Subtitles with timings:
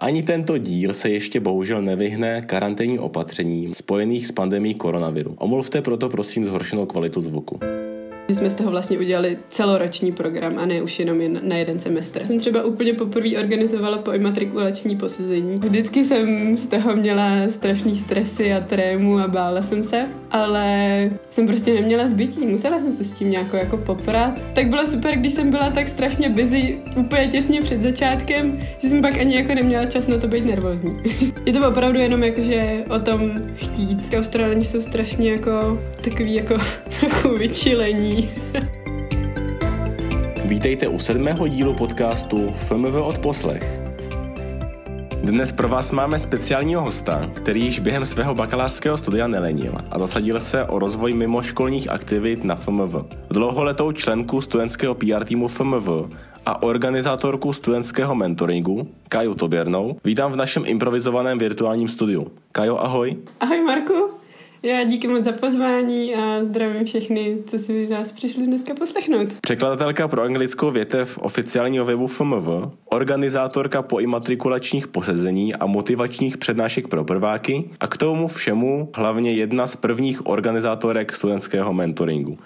[0.00, 5.34] Ani tento díl se ještě bohužel nevyhne karanténní opatřením spojených s pandemí koronaviru.
[5.38, 7.60] Omluvte proto prosím zhoršenou kvalitu zvuku.
[8.30, 11.80] Že jsme z toho vlastně udělali celoroční program a ne už jenom jen na jeden
[11.80, 12.24] semestr.
[12.24, 15.54] Jsem třeba úplně poprvé organizovala po imatrikulační posezení.
[15.54, 21.46] Vždycky jsem z toho měla strašný stresy a trému a bála jsem se, ale jsem
[21.46, 22.46] prostě neměla zbytí.
[22.46, 24.40] Musela jsem se s tím nějak jako poprat.
[24.54, 29.02] Tak bylo super, když jsem byla tak strašně busy úplně těsně před začátkem, že jsem
[29.02, 30.96] pak ani jako neměla čas na to být nervózní.
[31.46, 34.14] Je to opravdu jenom jakože o tom chtít.
[34.18, 36.58] Australani jsou strašně jako takový jako
[37.00, 38.17] trochu vyčilení
[40.44, 43.80] Vítejte u sedmého dílu podcastu FMV od poslech.
[45.22, 50.40] Dnes pro vás máme speciálního hosta, který již během svého bakalářského studia nelenil a zasadil
[50.40, 52.94] se o rozvoj mimoškolních aktivit na FMV.
[53.30, 55.88] Dlouholetou členku studentského PR týmu FMV
[56.46, 62.30] a organizátorku studentského mentoringu, Kaju Toběrnou, vítám v našem improvizovaném virtuálním studiu.
[62.52, 63.16] Kajo, ahoj.
[63.40, 64.27] Ahoj Marku.
[64.62, 69.28] Já díky moc za pozvání a zdravím všechny, co si nás přišli dneska poslechnout.
[69.40, 72.48] Překladatelka pro anglickou větev oficiálního webu FMV,
[72.84, 79.66] organizátorka po imatrikulačních posezení a motivačních přednášek pro prváky a k tomu všemu hlavně jedna
[79.66, 82.38] z prvních organizátorek studentského mentoringu.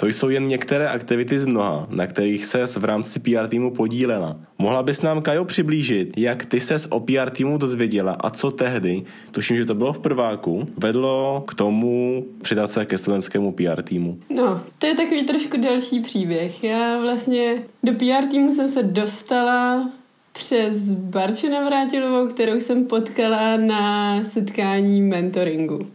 [0.00, 4.36] To jsou jen některé aktivity z mnoha, na kterých se v rámci PR týmu podílela.
[4.58, 9.02] Mohla bys nám, Kajo, přiblížit, jak ty ses o PR týmu dozvěděla a co tehdy,
[9.30, 14.18] tuším, že to bylo v prváku, vedlo k tomu přidat se ke studentskému PR týmu?
[14.30, 16.64] No, to je takový trošku další příběh.
[16.64, 19.90] Já vlastně do PR týmu jsem se dostala
[20.32, 25.86] přes Barču Navrátilovou, kterou jsem potkala na setkání mentoringu.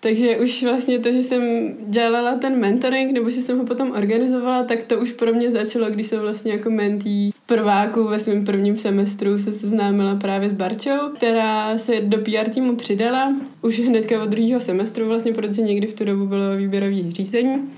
[0.00, 4.64] Takže už vlastně to, že jsem dělala ten mentoring, nebo že jsem ho potom organizovala,
[4.64, 8.44] tak to už pro mě začalo, když jsem vlastně jako mentý v prváku ve svém
[8.44, 14.22] prvním semestru se seznámila právě s Barčou, která se do PR týmu přidala už hnedka
[14.22, 17.70] od druhého semestru vlastně, protože někdy v tu dobu bylo výběrový řízení.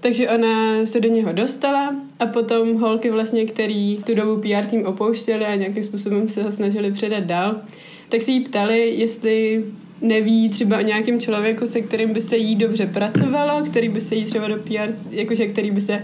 [0.00, 4.86] Takže ona se do něho dostala a potom holky vlastně, který tu dobu PR tým
[4.86, 7.60] opouštěli a nějakým způsobem se ho snažili předat dál,
[8.08, 9.64] tak se jí ptali, jestli
[10.00, 14.14] neví třeba o nějakém člověku, se kterým by se jí dobře pracovalo, který by se
[14.14, 16.02] jí třeba do PR, jakože který by se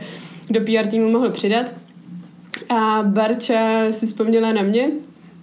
[0.51, 1.73] do PR týmu mohl přidat.
[2.69, 4.91] A Barča si vzpomněla na mě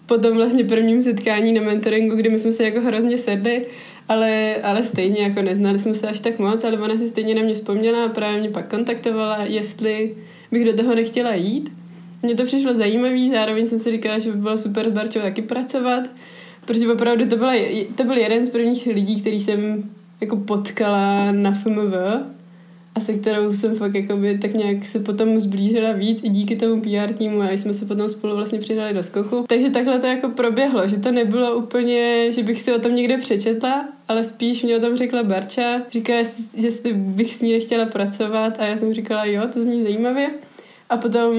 [0.05, 3.65] po tom vlastně prvním setkání na mentoringu, kdy my jsme se jako hrozně sedli,
[4.09, 7.41] ale, ale stejně jako neznali jsme se až tak moc, ale ona si stejně na
[7.41, 10.15] mě vzpomněla a právě mě pak kontaktovala, jestli
[10.51, 11.71] bych do toho nechtěla jít.
[12.23, 15.41] Mně to přišlo zajímavé, zároveň jsem si říkala, že by bylo super s Barčou taky
[15.41, 16.09] pracovat
[16.69, 17.53] Protože opravdu to, byla,
[17.95, 19.83] to byl jeden z prvních lidí, který jsem
[20.21, 21.93] jako potkala na FMV
[22.95, 26.81] a se kterou jsem fakt jakoby tak nějak se potom zblížila víc i díky tomu
[26.81, 29.45] PR týmu a jsme se potom spolu vlastně přidali do skoku.
[29.47, 33.17] Takže takhle to jako proběhlo, že to nebylo úplně, že bych si o tom někde
[33.17, 35.81] přečetla, ale spíš mě o tom řekla Barča.
[35.91, 36.23] Říkala,
[36.57, 40.29] že bych s ní nechtěla pracovat a já jsem říkala, jo, to zní zajímavě.
[40.89, 41.33] A potom,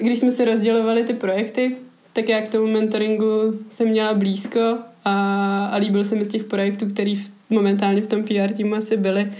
[0.00, 1.76] když jsme se rozdělovali ty projekty,
[2.18, 6.44] tak já k tomu mentoringu jsem měla blízko a, a líbil se mi z těch
[6.44, 9.32] projektů, který v, momentálně v tom PR týmu asi byly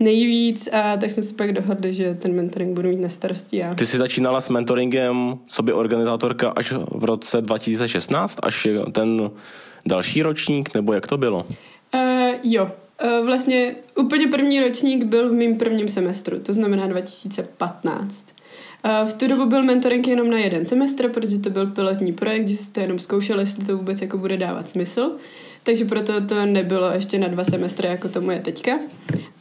[0.00, 3.74] nejvíc a tak jsme si pak dohodli, že ten mentoring budu mít na starosti já.
[3.74, 9.30] Ty jsi začínala s mentoringem sobě organizátorka až v roce 2016, až ten
[9.86, 11.46] další ročník, nebo jak to bylo?
[11.94, 12.00] Uh,
[12.42, 12.70] jo,
[13.04, 18.24] uh, vlastně úplně první ročník byl v mém prvním semestru, to znamená 2015.
[19.04, 22.56] V tu dobu byl mentoring jenom na jeden semestr, protože to byl pilotní projekt, že
[22.56, 25.16] jste jenom zkoušeli, jestli to vůbec jako bude dávat smysl.
[25.64, 28.78] Takže proto to nebylo ještě na dva semestry, jako tomu je teďka.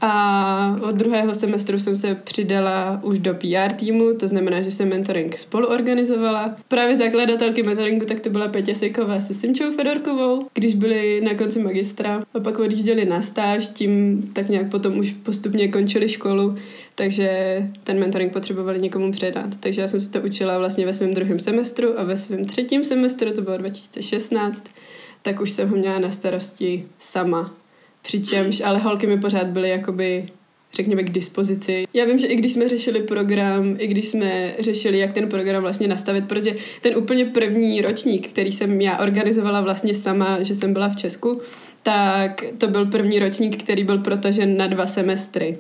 [0.02, 4.90] A od druhého semestru jsem se přidala už do PR týmu, to znamená, že jsem
[4.90, 6.56] mentoring spolu organizovala.
[6.68, 11.60] Právě zakladatelky mentoringu, tak to byla Petě Sejková se Simčou Fedorkovou, když byli na konci
[11.60, 16.56] magistra a pak odjížděli na stáž, tím tak nějak potom už postupně končili školu,
[16.96, 17.30] takže
[17.84, 19.56] ten mentoring potřebovali někomu předat.
[19.60, 22.84] Takže já jsem se to učila vlastně ve svém druhém semestru a ve svém třetím
[22.84, 24.64] semestru, to bylo 2016,
[25.22, 27.54] tak už jsem ho měla na starosti sama.
[28.02, 30.26] Přičemž, ale holky mi pořád byly jakoby
[30.74, 31.84] řekněme, k dispozici.
[31.94, 35.62] Já vím, že i když jsme řešili program, i když jsme řešili, jak ten program
[35.62, 40.74] vlastně nastavit, protože ten úplně první ročník, který jsem já organizovala vlastně sama, že jsem
[40.74, 41.42] byla v Česku,
[41.84, 45.58] tak to byl první ročník, který byl protažen na dva semestry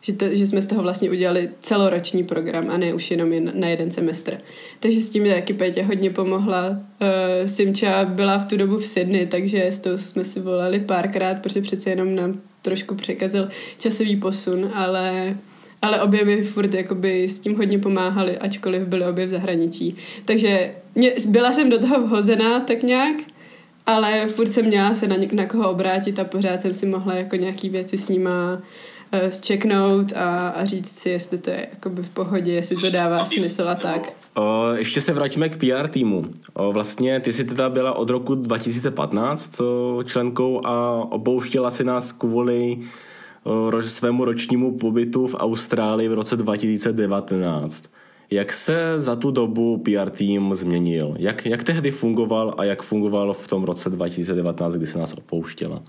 [0.00, 3.52] že, to, že jsme z toho vlastně udělali celoroční program a ne už jenom jen
[3.54, 4.38] na jeden semestr.
[4.80, 6.68] Takže s tím taky Pétě hodně pomohla.
[6.70, 11.42] Uh, Simča byla v tu dobu v Sydney, takže s tou jsme si volali párkrát,
[11.42, 13.48] protože přece jenom nám trošku překazil
[13.78, 15.36] časový posun, ale
[15.82, 19.96] ale obě mi furt jakoby s tím hodně pomáhali, ačkoliv byly obě v zahraničí.
[20.24, 23.16] Takže mě, byla jsem do toho vhozená tak nějak,
[23.86, 27.36] ale furt jsem měla se na, na koho obrátit a pořád jsem si mohla jako
[27.36, 28.62] nějaký věci s nima
[29.28, 33.68] zčeknout a, a říct si, jestli to je jakoby v pohodě, jestli to dává smysl
[33.68, 34.12] a tak.
[34.34, 36.24] O, ještě se vrátíme k PR týmu.
[36.54, 42.12] O, vlastně ty jsi teda byla od roku 2015 o, členkou a opouštěla si nás
[42.12, 42.78] kvůli
[43.44, 47.84] o, svému ročnímu pobytu v Austrálii v roce 2019.
[48.30, 51.14] Jak se za tu dobu PR tým změnil?
[51.18, 55.82] Jak, jak tehdy fungoval a jak fungoval v tom roce 2019, kdy se nás opouštěla?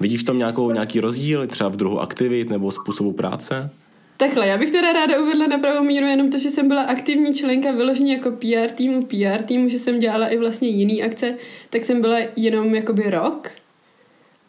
[0.00, 3.70] Vidíš tam nějakou, nějaký rozdíl, třeba v druhu aktivit nebo způsobu práce?
[4.16, 7.34] Takhle, já bych teda ráda uvedla na pravou míru jenom to, že jsem byla aktivní
[7.34, 11.34] členka vyloženě jako PR týmu, PR týmu, že jsem dělala i vlastně jiný akce,
[11.70, 13.50] tak jsem byla jenom jakoby rok,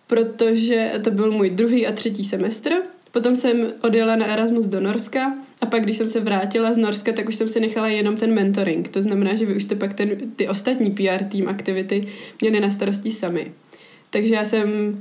[0.08, 2.70] protože to byl můj druhý a třetí semestr.
[3.12, 7.12] Potom jsem odjela na Erasmus do Norska a pak, když jsem se vrátila z Norska,
[7.12, 8.90] tak už jsem si nechala jenom ten mentoring.
[8.90, 12.08] To znamená, že vy už jste pak ten, ty ostatní PR tým aktivity
[12.42, 13.52] měli na starosti sami.
[14.10, 14.98] Takže já jsem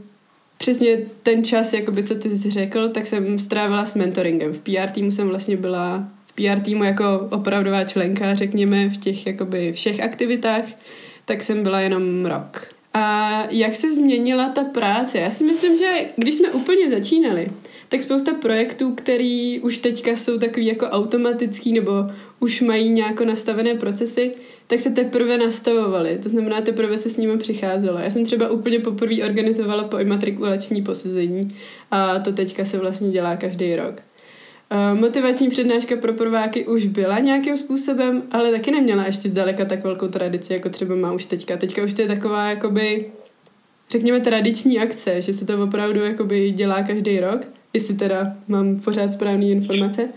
[0.59, 4.53] přesně ten čas, jakoby, co ty jsi řekl, tak jsem strávila s mentoringem.
[4.53, 9.27] V PR týmu jsem vlastně byla v PR týmu jako opravdová členka, řekněme, v těch
[9.27, 10.65] jakoby všech aktivitách,
[11.25, 12.67] tak jsem byla jenom rok.
[12.95, 15.19] A jak se změnila ta práce?
[15.19, 17.47] Já si myslím, že když jsme úplně začínali,
[17.89, 21.93] tak spousta projektů, který už teďka jsou takový jako automatický nebo
[22.41, 24.35] už mají nějak nastavené procesy,
[24.67, 26.19] tak se teprve nastavovaly.
[26.23, 27.99] To znamená, teprve se s nimi přicházelo.
[27.99, 31.57] Já jsem třeba úplně poprvé organizovala po imatrikulační posezení
[31.91, 34.03] a to teďka se vlastně dělá každý rok.
[34.95, 40.09] Motivační přednáška pro prváky už byla nějakým způsobem, ale taky neměla ještě zdaleka tak velkou
[40.09, 41.57] tradici, jako třeba má už teďka.
[41.57, 43.07] Teďka už to je taková, jakoby,
[43.91, 47.41] řekněme, tradiční akce, že se to opravdu jakoby dělá každý rok,
[47.73, 50.09] jestli teda mám pořád správné informace.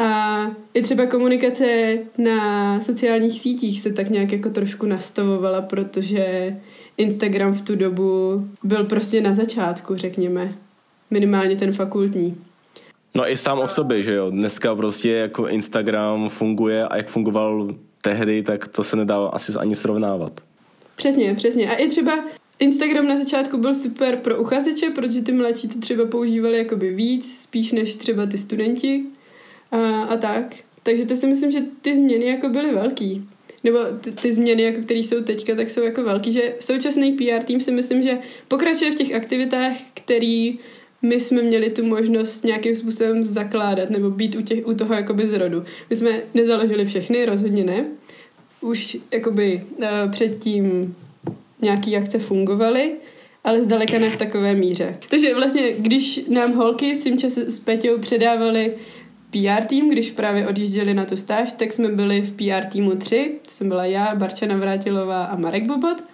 [0.00, 6.56] A i třeba komunikace na sociálních sítích se tak nějak jako trošku nastavovala, protože
[6.96, 10.54] Instagram v tu dobu byl prostě na začátku, řekněme.
[11.10, 12.36] Minimálně ten fakultní.
[13.14, 14.30] No i sám o sobě, že jo.
[14.30, 17.68] Dneska prostě jako Instagram funguje a jak fungoval
[18.00, 20.40] tehdy, tak to se nedá asi ani srovnávat.
[20.96, 21.70] Přesně, přesně.
[21.70, 22.24] A i třeba
[22.58, 27.42] Instagram na začátku byl super pro uchazeče, protože ty mladší to třeba používali jakoby víc,
[27.42, 29.04] spíš než třeba ty studenti
[29.70, 30.56] a, a tak.
[30.82, 33.28] Takže to si myslím, že ty změny jako byly velký.
[33.64, 37.44] Nebo ty, ty změny, jako které jsou teďka, tak jsou jako velký, že současný PR
[37.44, 38.18] tým si myslím, že
[38.48, 40.58] pokračuje v těch aktivitách, který
[41.02, 45.26] my jsme měli tu možnost nějakým způsobem zakládat nebo být u, těch, u toho jakoby
[45.26, 45.64] zrodu.
[45.90, 47.86] My jsme nezaložili všechny, rozhodně ne.
[48.60, 50.96] Už jakoby uh, předtím
[51.62, 52.92] nějaký akce fungovaly,
[53.44, 54.98] ale zdaleka ne v takové míře.
[55.08, 58.74] Takže vlastně, když nám holky s tím časem s Peťou předávali
[59.30, 63.38] PR tým, když právě odjížděli na tu stáž, tak jsme byli v PR týmu 3,
[63.44, 66.04] to jsem byla já, Barča Navrátilová a Marek Bobot.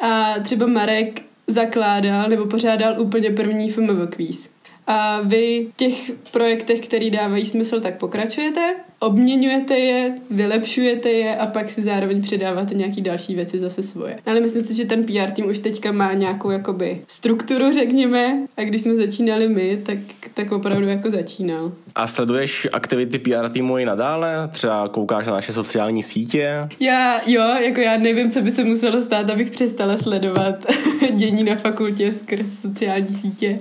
[0.00, 4.51] A třeba Marek zakládal nebo pořádal úplně první FMV kvíz.
[4.86, 11.46] A vy v těch projektech, které dávají smysl, tak pokračujete, obměňujete je, vylepšujete je a
[11.46, 14.18] pak si zároveň předáváte nějaký další věci zase svoje.
[14.26, 18.62] Ale myslím si, že ten PR tým už teďka má nějakou jakoby strukturu, řekněme, a
[18.62, 19.98] když jsme začínali my, tak,
[20.34, 21.72] tak opravdu jako začínal.
[21.94, 24.48] A sleduješ aktivity PR týmu i nadále?
[24.52, 26.68] Třeba koukáš na naše sociální sítě?
[26.80, 30.66] Já, jo, jako já nevím, co by se muselo stát, abych přestala sledovat
[31.14, 33.58] dění na fakultě skrz sociální sítě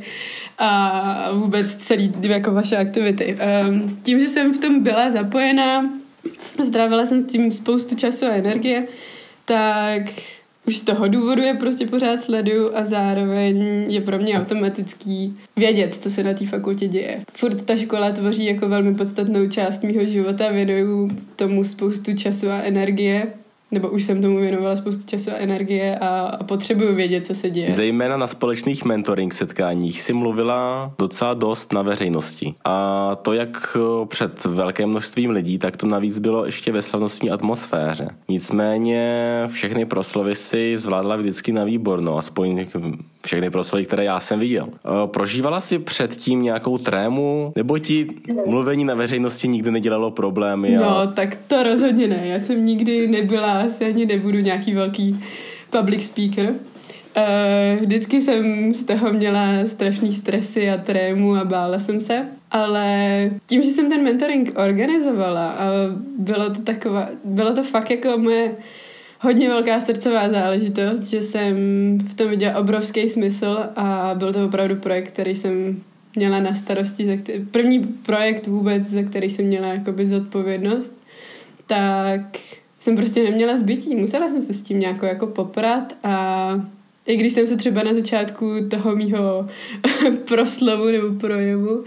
[0.64, 3.38] a vůbec celý jako vaše aktivity.
[3.68, 5.90] Um, tím, že jsem v tom byla zapojená,
[6.64, 8.88] zdravila jsem s tím spoustu času a energie,
[9.46, 10.02] tak
[10.68, 15.94] už z toho důvodu je prostě pořád sleduju a zároveň je pro mě automatický vědět,
[15.94, 17.20] co se na té fakultě děje.
[17.34, 22.62] Furt ta škola tvoří jako velmi podstatnou část mého života, věnuju tomu spoustu času a
[22.62, 23.28] energie
[23.72, 27.50] nebo už jsem tomu věnovala spoustu času a energie a, a potřebuju vědět, co se
[27.50, 27.72] děje.
[27.72, 32.54] Zejména na společných mentoring setkáních si mluvila docela dost na veřejnosti.
[32.66, 38.08] A to jak před velkým množstvím lidí, tak to navíc bylo ještě ve slavnostní atmosféře.
[38.30, 42.66] Nicméně všechny proslovy si zvládla vždycky na výborno, aspoň
[43.26, 44.68] všechny proslovy, které já jsem viděl.
[45.06, 48.08] Prožívala si předtím nějakou trému, nebo ti
[48.46, 50.78] mluvení na veřejnosti nikdy nedělalo problémy?
[50.78, 50.82] A...
[50.82, 52.22] No, tak to rozhodně ne.
[52.24, 55.24] Já jsem nikdy nebyla asi ani nebudu nějaký velký
[55.70, 56.54] public speaker.
[57.18, 63.30] Uh, vždycky jsem z toho měla strašný stresy a trému a bála jsem se, ale
[63.48, 65.66] tím, že jsem ten mentoring organizovala a
[66.18, 68.52] bylo to taková, bylo to fakt jako moje
[69.20, 71.56] hodně velká srdcová záležitost, že jsem
[71.98, 75.82] v tom viděla obrovský smysl a byl to opravdu projekt, který jsem
[76.16, 81.04] měla na starosti, za který, první projekt vůbec, za který jsem měla jakoby zodpovědnost,
[81.68, 82.22] tak
[82.82, 83.96] jsem prostě neměla zbytí.
[83.96, 86.66] Musela jsem se s tím nějak jako poprat a
[87.06, 89.48] i když jsem se třeba na začátku toho mýho
[90.28, 91.86] proslovu nebo projevu uh,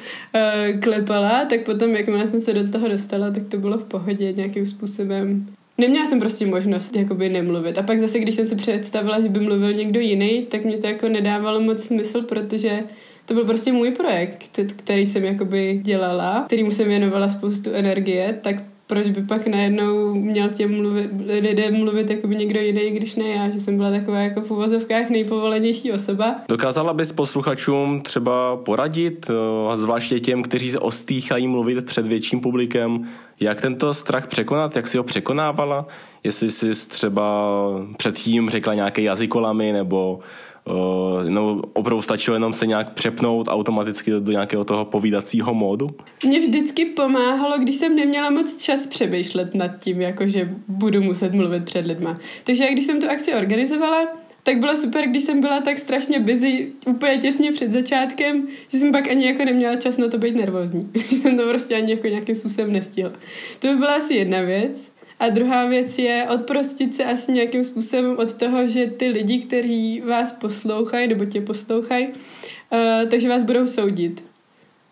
[0.80, 4.66] klepala, tak potom, jakmile jsem se do toho dostala, tak to bylo v pohodě nějakým
[4.66, 5.46] způsobem.
[5.78, 7.78] Neměla jsem prostě možnost jakoby nemluvit.
[7.78, 10.86] A pak zase, když jsem si představila, že by mluvil někdo jiný, tak mě to
[10.86, 12.82] jako nedávalo moc smysl, protože
[13.24, 18.56] to byl prostě můj projekt, který jsem jakoby dělala, kterýmu jsem věnovala spoustu energie, tak
[18.86, 23.28] proč by pak najednou měl těm mluvit, lidem mluvit jako by někdo jiný, když ne
[23.28, 26.36] já, že jsem byla taková jako v uvozovkách nejpovolenější osoba.
[26.48, 33.08] Dokázala bys posluchačům třeba poradit, eh, zvláště těm, kteří se ostýchají mluvit před větším publikem,
[33.40, 35.86] jak tento strach překonat, jak si ho překonávala,
[36.24, 37.54] jestli jsi třeba
[37.96, 40.20] předtím řekla nějaké jazykolamy nebo
[40.66, 45.90] Uh, no, opravdu stačilo jenom se nějak přepnout automaticky do, nějakého toho povídacího módu?
[46.26, 51.34] Mně vždycky pomáhalo, když jsem neměla moc čas přemýšlet nad tím, jako že budu muset
[51.34, 52.14] mluvit před lidma.
[52.44, 54.06] Takže když jsem tu akci organizovala,
[54.44, 58.92] tak bylo super, když jsem byla tak strašně busy úplně těsně před začátkem, že jsem
[58.92, 60.90] pak ani jako neměla čas na to být nervózní.
[60.94, 63.12] jsem to prostě ani jako nějakým způsobem nestihla.
[63.58, 64.93] To by byla asi jedna věc.
[65.24, 70.00] A druhá věc je odprostit se asi nějakým způsobem od toho, že ty lidi, kteří
[70.00, 74.24] vás poslouchají nebo tě poslouchají, uh, takže vás budou soudit.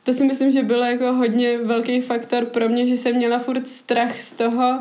[0.02, 3.68] To si myslím, že bylo jako hodně velký faktor pro mě, že jsem měla furt
[3.68, 4.78] strach z toho,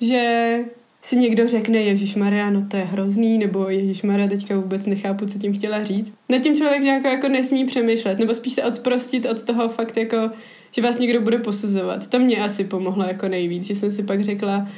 [0.00, 0.54] že
[1.02, 5.26] si někdo řekne Ježíš Maria, no to je hrozný, nebo Ježíš Maria, teďka vůbec nechápu,
[5.26, 6.14] co tím chtěla říct.
[6.28, 10.30] Nad tím člověk nějak jako nesmí přemýšlet, nebo spíš se odsprostit od toho fakt jako,
[10.72, 12.06] že vás někdo bude posuzovat.
[12.06, 14.68] To mě asi pomohlo jako nejvíc, že jsem si pak řekla,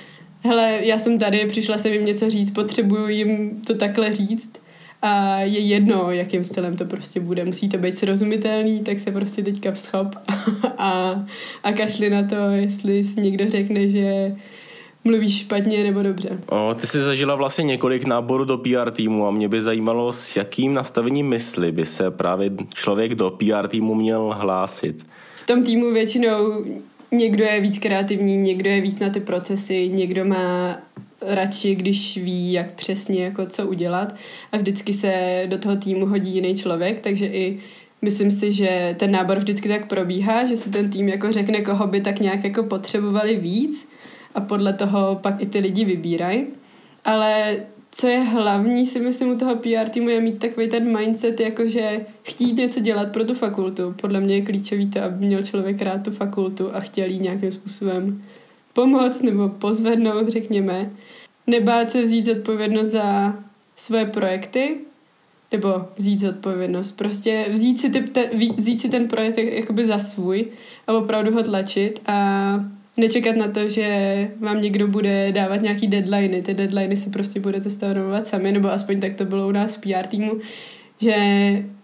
[0.45, 4.53] hele, já jsem tady, přišla jsem jim něco říct, potřebuju jim to takhle říct
[5.03, 7.45] a je jedno, jakým stylem to prostě bude.
[7.45, 10.33] Musí to být srozumitelný, tak se prostě teďka vzchop a,
[10.79, 11.25] a,
[11.63, 14.37] a kašli na to, jestli si někdo řekne, že
[15.05, 16.39] mluvíš špatně nebo dobře.
[16.47, 20.37] O, ty jsi zažila vlastně několik náborů do PR týmu a mě by zajímalo, s
[20.37, 25.07] jakým nastavením mysli by se právě člověk do PR týmu měl hlásit.
[25.37, 26.65] V tom týmu většinou
[27.13, 30.79] někdo je víc kreativní, někdo je víc na ty procesy, někdo má
[31.27, 34.15] radši, když ví, jak přesně jako co udělat
[34.53, 37.59] a vždycky se do toho týmu hodí jiný člověk, takže i
[38.03, 41.87] myslím si, že ten nábor vždycky tak probíhá, že se ten tým jako řekne, koho
[41.87, 43.89] by tak nějak jako potřebovali víc
[44.35, 46.47] a podle toho pak i ty lidi vybírají.
[47.05, 47.57] Ale
[47.95, 52.07] co je hlavní, si myslím, u toho PR týmu je mít takový ten mindset, jakože
[52.23, 53.95] chtít něco dělat pro tu fakultu.
[54.01, 57.53] Podle mě je klíčový to, aby měl člověk rád tu fakultu a chtěl jí nějakým
[57.53, 58.25] způsobem
[58.73, 60.91] pomoct nebo pozvednout, řekněme.
[61.47, 63.39] Nebát se vzít zodpovědnost za
[63.77, 64.77] své projekty,
[65.53, 66.93] nebo vzít zodpovědnost.
[66.93, 70.47] Prostě vzít si, te, vzít si ten projekt jakoby za svůj
[70.87, 72.55] a opravdu ho tlačit a
[72.97, 76.43] nečekat na to, že vám někdo bude dávat nějaký deadliny.
[76.43, 79.81] Ty deadliny si prostě budete stanovovat sami, nebo aspoň tak to bylo u nás v
[79.81, 80.33] PR týmu,
[81.01, 81.17] že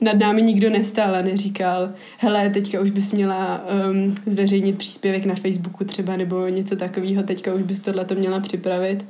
[0.01, 5.35] nad námi nikdo nestál a neříkal, hele, teďka už bys měla um, zveřejnit příspěvek na
[5.35, 9.05] Facebooku třeba, nebo něco takového, teďka už bys tohle to měla připravit.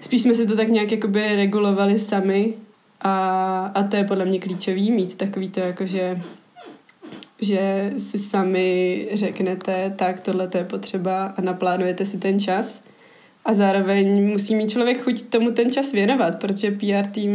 [0.00, 2.54] Spíš jsme se to tak nějak jakoby regulovali sami
[3.00, 5.86] a, a to je podle mě klíčový, mít takový to jako,
[7.40, 12.80] že si sami řeknete, tak tohle je potřeba a naplánujete si ten čas
[13.48, 17.32] a zároveň musí mít člověk chuť tomu ten čas věnovat, protože PR tým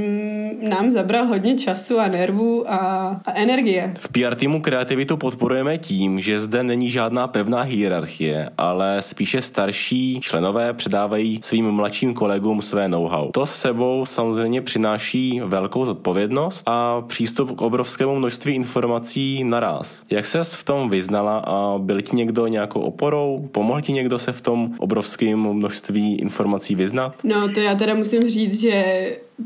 [0.69, 2.77] nám zabral hodně času a nervů a,
[3.25, 3.93] a energie.
[3.97, 10.19] V PR týmu kreativitu podporujeme tím, že zde není žádná pevná hierarchie, ale spíše starší
[10.21, 13.31] členové předávají svým mladším kolegům své know-how.
[13.31, 20.03] To s sebou samozřejmě přináší velkou zodpovědnost a přístup k obrovskému množství informací naraz.
[20.09, 23.49] Jak ses v tom vyznala a byl ti někdo nějakou oporou?
[23.51, 27.23] Pomohl ti někdo se v tom obrovském množství informací vyznat?
[27.23, 29.05] No, to já teda musím říct, že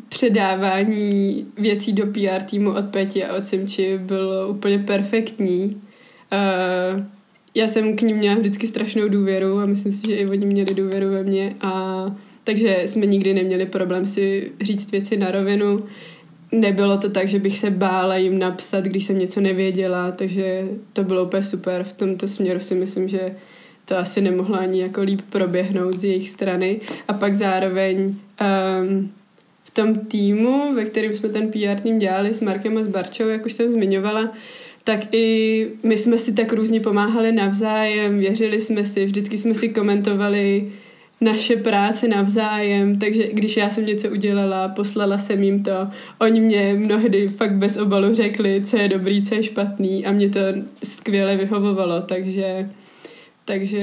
[0.10, 5.82] předávání věcí do PR týmu od Peti a od Simči bylo úplně perfektní.
[6.34, 7.02] Uh,
[7.56, 10.76] já jsem k ním měla vždycky strašnou důvěru a myslím si, že i oni měli
[10.76, 12.06] důvěru ve mě a
[12.44, 15.84] takže jsme nikdy neměli problém si říct věci na rovinu.
[16.52, 21.04] Nebylo to tak, že bych se bála jim napsat, když jsem něco nevěděla, takže to
[21.04, 21.84] bylo úplně super.
[21.84, 23.36] V tomto směru si myslím, že
[23.88, 26.80] to asi nemohlo ani jako líp proběhnout z jejich strany.
[27.08, 29.12] A pak zároveň um,
[29.64, 33.28] v tom týmu, ve kterém jsme ten PR tým dělali s Markem a s Barčou,
[33.28, 34.34] jak už jsem zmiňovala,
[34.84, 39.70] tak i my jsme si tak různě pomáhali navzájem, věřili jsme si, vždycky jsme si
[39.70, 40.72] komentovali
[41.22, 45.88] naše práce navzájem, takže když já jsem něco udělala, poslala jsem jim to,
[46.20, 50.30] oni mě mnohdy fakt bez obalu řekli, co je dobrý, co je špatný a mě
[50.30, 50.40] to
[50.84, 52.70] skvěle vyhovovalo, takže
[53.48, 53.82] takže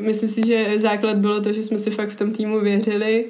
[0.00, 3.24] myslím si, že základ bylo to, že jsme si fakt v tom týmu věřili,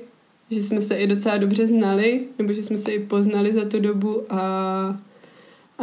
[0.50, 3.80] že jsme se i docela dobře znali, nebo že jsme se i poznali za tu
[3.80, 5.00] dobu a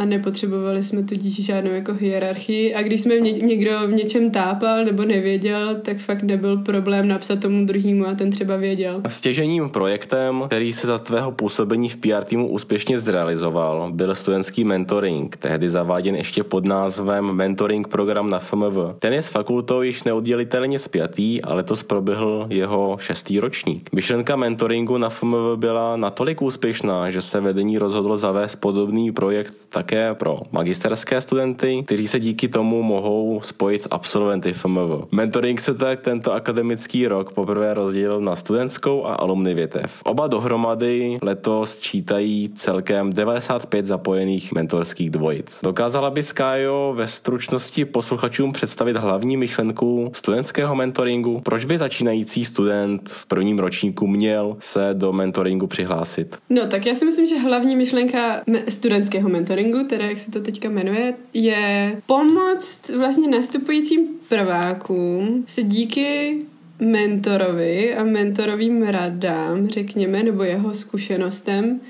[0.00, 4.84] a nepotřebovali jsme tudíž žádnou jako hierarchii a když jsme mě, někdo v něčem tápal
[4.84, 9.00] nebo nevěděl, tak fakt nebyl problém napsat tomu druhému a ten třeba věděl.
[9.08, 15.36] Stěžením projektem, který se za tvého působení v PR týmu úspěšně zrealizoval, byl studentský mentoring,
[15.36, 18.76] tehdy zaváděn ještě pod názvem Mentoring program na FMV.
[18.98, 23.90] Ten je s fakultou již neoddělitelně spjatý a letos proběhl jeho šestý ročník.
[23.92, 29.89] Myšlenka mentoringu na FMV byla natolik úspěšná, že se vedení rozhodlo zavést podobný projekt tak
[29.90, 35.10] také pro magisterské studenty, kteří se díky tomu mohou spojit s absolventy FMV.
[35.12, 40.00] Mentoring se tak tento akademický rok poprvé rozdělil na studentskou a alumny větev.
[40.04, 45.60] Oba dohromady letos čítají celkem 95 zapojených mentorských dvojic.
[45.62, 51.40] Dokázala by Skájo ve stručnosti posluchačům představit hlavní myšlenku studentského mentoringu?
[51.40, 56.38] Proč by začínající student v prvním ročníku měl se do mentoringu přihlásit?
[56.50, 60.68] No tak já si myslím, že hlavní myšlenka studentského mentoringu teda jak se to teďka
[60.68, 66.38] jmenuje, je pomoct vlastně nastupujícím prvákům se díky
[66.80, 71.80] mentorovi a mentorovým radám, řekněme, nebo jeho zkušenostem,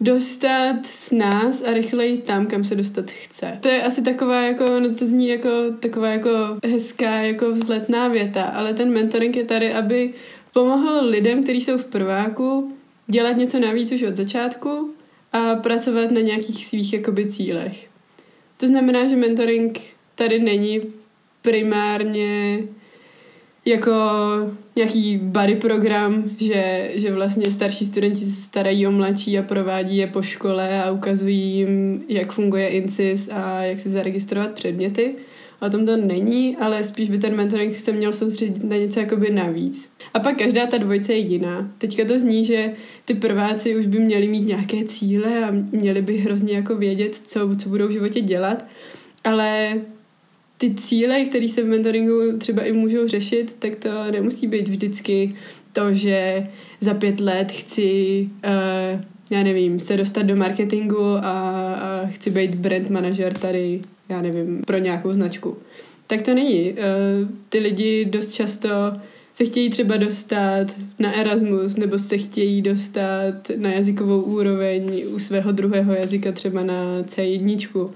[0.00, 3.58] dostat s nás a rychleji tam, kam se dostat chce.
[3.60, 5.48] To je asi taková jako, no to zní jako
[5.80, 6.30] taková jako
[6.64, 10.12] hezká, jako vzletná věta, ale ten mentoring je tady, aby
[10.52, 12.72] pomohl lidem, kteří jsou v prváku,
[13.06, 14.94] dělat něco navíc už od začátku
[15.32, 17.88] a pracovat na nějakých svých jakoby cílech.
[18.56, 19.80] To znamená, že mentoring
[20.14, 20.80] tady není
[21.42, 22.58] primárně
[23.64, 23.92] jako
[24.76, 30.06] nějaký body program, že, že vlastně starší studenti se starají o mladší a provádí je
[30.06, 35.14] po škole a ukazují jim, jak funguje INSIS a jak si zaregistrovat předměty,
[35.62, 39.30] o tom to není, ale spíš by ten mentoring se měl soustředit na něco jakoby
[39.30, 39.90] navíc.
[40.14, 41.72] A pak každá ta dvojce je jiná.
[41.78, 42.72] Teďka to zní, že
[43.04, 47.56] ty prváci už by měli mít nějaké cíle a měli by hrozně jako vědět, co,
[47.56, 48.64] co budou v životě dělat,
[49.24, 49.80] ale
[50.58, 55.34] ty cíle, které se v mentoringu třeba i můžou řešit, tak to nemusí být vždycky
[55.72, 56.46] to, že
[56.80, 59.00] za pět let chci, uh,
[59.32, 63.80] já nevím, se dostat do marketingu a, a chci být brand manažer tady
[64.12, 65.56] já nevím, pro nějakou značku.
[66.06, 66.70] Tak to není.
[66.70, 66.82] Eh,
[67.48, 68.68] ty lidi dost často
[69.34, 70.66] se chtějí třeba dostat
[70.98, 77.02] na Erasmus nebo se chtějí dostat na jazykovou úroveň u svého druhého jazyka třeba na
[77.02, 77.90] C1.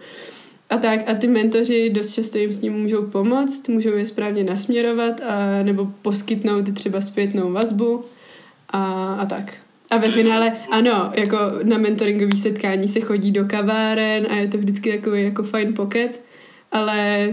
[0.70, 4.44] A tak, a ty mentoři dost často jim s ním můžou pomoct, můžou je správně
[4.44, 8.04] nasměrovat a nebo poskytnout třeba zpětnou vazbu
[8.70, 9.65] a, a tak.
[9.90, 14.58] A ve finále, ano, jako na mentoringový setkání se chodí do kaváren a je to
[14.58, 16.20] vždycky takový jako fajn pokec,
[16.72, 17.32] ale,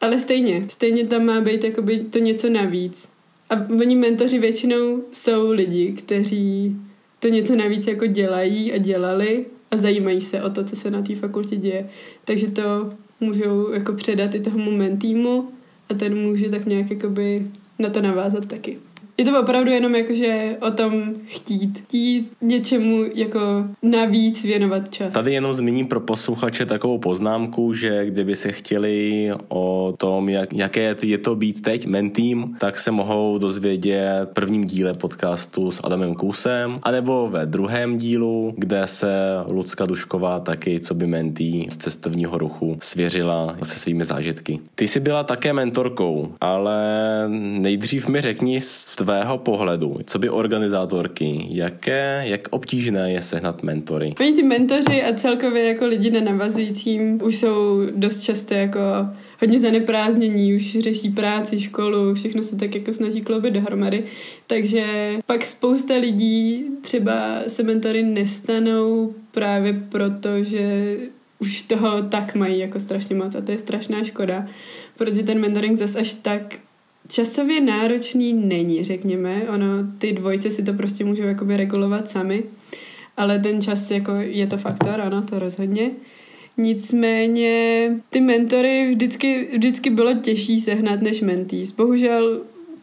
[0.00, 3.08] ale stejně, stejně tam má být jakoby to něco navíc.
[3.50, 6.76] A oni mentoři většinou jsou lidi, kteří
[7.18, 11.02] to něco navíc jako dělají a dělali a zajímají se o to, co se na
[11.02, 11.88] té fakultě děje.
[12.24, 15.48] Takže to můžou jako předat i tomu mentýmu
[15.88, 17.46] a ten může tak nějak jakoby
[17.78, 18.78] na to navázat taky.
[19.20, 21.78] Je to opravdu jenom jakože o tom chtít.
[21.78, 23.40] Chtít něčemu jako
[23.82, 25.12] navíc věnovat čas.
[25.12, 30.96] Tady jenom zmíním pro posluchače takovou poznámku, že kdyby se chtěli o tom, jak, jaké
[31.02, 36.14] je to být teď mentým, tak se mohou dozvědět v prvním díle podcastu s Adamem
[36.14, 39.12] Kusem, anebo ve druhém dílu, kde se
[39.48, 44.58] Lucka Dušková taky, co by mentý z cestovního ruchu, svěřila se svými zážitky.
[44.74, 46.78] Ty jsi byla také mentorkou, ale
[47.58, 54.14] nejdřív mi řekni z tvého pohledu, co by organizátorky, jaké, jak obtížné je sehnat mentory?
[54.20, 58.80] Oni ty mentoři a celkově jako lidi na navazujícím už jsou dost často jako
[59.40, 64.04] hodně zaneprázdnění, už řeší práci, školu, všechno se tak jako snaží kloubit dohromady.
[64.46, 64.84] Takže
[65.26, 70.96] pak spousta lidí třeba se mentory nestanou právě proto, že
[71.38, 74.46] už toho tak mají jako strašně moc a to je strašná škoda,
[74.96, 76.54] protože ten mentoring zase až tak
[77.10, 79.42] časově náročný není, řekněme.
[79.48, 79.66] Ono,
[79.98, 82.42] ty dvojce si to prostě můžou jakoby regulovat sami,
[83.16, 85.90] ale ten čas jako je to faktor, ano, to rozhodně.
[86.56, 91.72] Nicméně ty mentory vždycky, vždycky bylo těžší sehnat než mentís.
[91.72, 92.40] Bohužel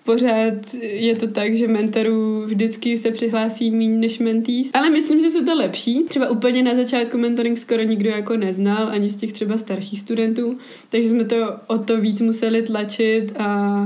[0.07, 4.69] pořád je to tak, že mentorů vždycky se přihlásí méně než mentís.
[4.73, 6.03] Ale myslím, že se to lepší.
[6.03, 10.57] Třeba úplně na začátku mentoring skoro nikdo jako neznal, ani z těch třeba starších studentů,
[10.89, 11.35] takže jsme to
[11.67, 13.81] o to víc museli tlačit a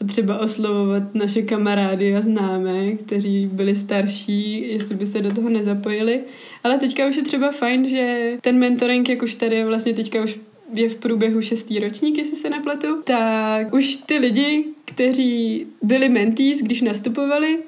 [0.00, 5.48] a třeba oslovovat naše kamarády a známé, kteří byli starší, jestli by se do toho
[5.48, 6.20] nezapojili.
[6.64, 10.22] Ale teďka už je třeba fajn, že ten mentoring, jak už tady je vlastně teďka
[10.22, 10.38] už
[10.74, 16.58] je v průběhu šestý ročník, jestli se nepletu, tak už ty lidi, kteří byli mentees,
[16.58, 17.58] když nastupovali,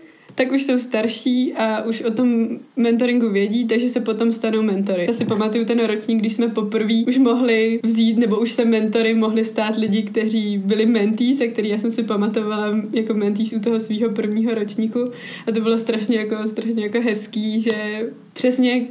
[0.41, 5.07] tak už jsou starší a už o tom mentoringu vědí, takže se potom stanou mentory.
[5.07, 9.15] Já si pamatuju ten ročník, když jsme poprvé už mohli vzít, nebo už se mentory
[9.15, 13.61] mohli stát lidi, kteří byli mentees a který já jsem si pamatovala jako mentees u
[13.61, 15.05] toho svého prvního ročníku
[15.47, 18.87] a to bylo strašně jako, strašně jako hezký, že přesně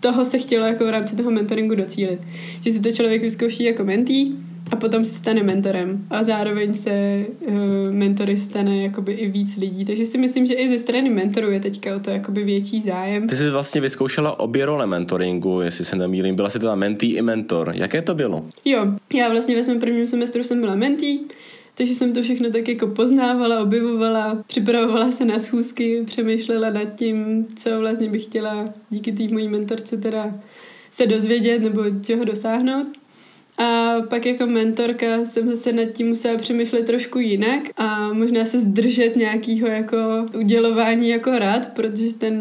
[0.00, 2.18] toho se chtělo jako v rámci toho mentoringu docílit.
[2.64, 4.32] Že si to člověk vyzkouší jako mentý
[4.70, 7.54] a potom se stane mentorem a zároveň se uh,
[7.90, 9.84] mentory stane jakoby i víc lidí.
[9.84, 13.28] Takže si myslím, že i ze strany mentorů je teďka o to jakoby větší zájem.
[13.28, 16.34] Ty jsi vlastně vyzkoušela obě role mentoringu, jestli se nemýlím.
[16.34, 17.72] Byla jsi teda mentý i mentor.
[17.74, 18.44] Jaké to bylo?
[18.64, 21.18] Jo, já vlastně ve svém prvním semestru jsem byla mentý,
[21.74, 27.46] takže jsem to všechno tak jako poznávala, objevovala, připravovala se na schůzky, přemýšlela nad tím,
[27.56, 30.34] co vlastně bych chtěla díky té mojí mentorce teda
[30.90, 32.86] se dozvědět nebo čeho dosáhnout.
[33.58, 38.58] A pak jako mentorka jsem zase nad tím musela přemýšlet trošku jinak a možná se
[38.58, 39.96] zdržet nějakého jako
[40.38, 42.34] udělování jako rad, protože ten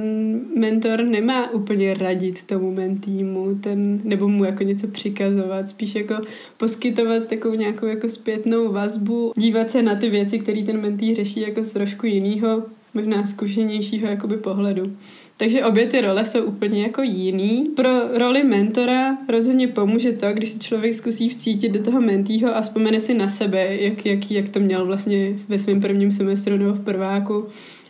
[0.59, 6.15] mentor nemá úplně radit tomu mentýmu, ten, nebo mu jako něco přikazovat, spíš jako
[6.57, 11.41] poskytovat takovou nějakou jako zpětnou vazbu, dívat se na ty věci, které ten mentý řeší
[11.41, 12.63] jako z trošku jiného,
[12.97, 14.97] možná zkušenějšího jakoby pohledu.
[15.37, 17.69] Takže obě ty role jsou úplně jako jiný.
[17.75, 22.61] Pro roli mentora rozhodně pomůže to, když se člověk zkusí vcítit do toho mentího a
[22.61, 26.73] vzpomene si na sebe, jak, jak, jak to měl vlastně ve svém prvním semestru nebo
[26.73, 27.45] v prváku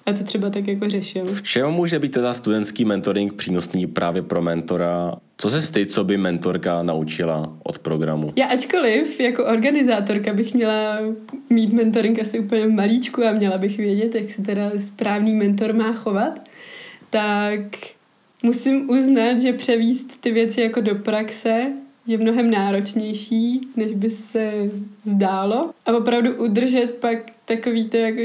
[0.07, 1.25] a to třeba tak jako řešil.
[1.25, 5.13] V čem může být teda studentský mentoring přínosný právě pro mentora?
[5.37, 8.33] Co se ty, co by mentorka naučila od programu?
[8.35, 10.99] Já ačkoliv jako organizátorka bych měla
[11.49, 15.91] mít mentoring asi úplně malíčku a měla bych vědět, jak se teda správný mentor má
[15.93, 16.41] chovat,
[17.09, 17.61] tak
[18.43, 21.71] musím uznat, že převíst ty věci jako do praxe
[22.07, 24.51] je mnohem náročnější, než by se
[25.03, 25.71] zdálo.
[25.85, 28.21] A opravdu udržet pak takový to, jako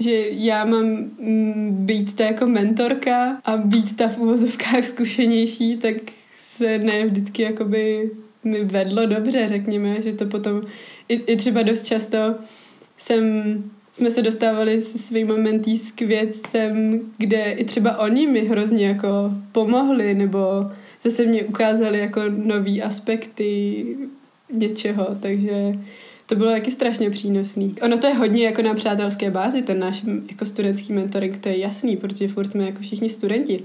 [0.00, 5.96] že, já mám mm, být ta jako mentorka a být ta v uvozovkách zkušenější, tak
[6.36, 8.10] se ne vždycky jakoby
[8.44, 10.62] mi vedlo dobře, řekněme, že to potom
[11.08, 12.34] i, i třeba dost často
[12.96, 13.24] jsem
[13.92, 19.32] jsme se dostávali se svými mentý k věcem, kde i třeba oni mi hrozně jako
[19.52, 20.38] pomohli, nebo
[21.02, 23.84] zase mě ukázali jako nový aspekty
[24.52, 25.78] něčeho, takže
[26.30, 27.74] to bylo taky strašně přínosný.
[27.82, 31.58] Ono to je hodně jako na přátelské bázi, ten náš jako studentský mentoring, to je
[31.58, 33.62] jasný, protože furt jsme jako všichni studenti.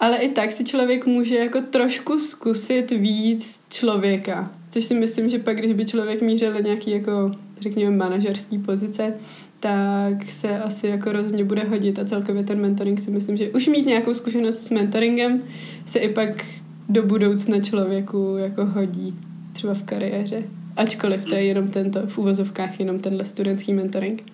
[0.00, 4.52] Ale i tak si člověk může jako trošku zkusit víc člověka.
[4.70, 9.14] Což si myslím, že pak, když by člověk mířil nějaký jako, řekněme, manažerský pozice,
[9.60, 13.68] tak se asi jako rozhodně bude hodit a celkově ten mentoring si myslím, že už
[13.68, 15.42] mít nějakou zkušenost s mentoringem
[15.86, 16.44] se i pak
[16.88, 19.14] do budoucna člověku jako hodí
[19.52, 20.42] třeba v kariéře.
[20.76, 24.24] Ačkoliv to je jenom tento, v uvozovkách jenom tenhle studentský mentoring.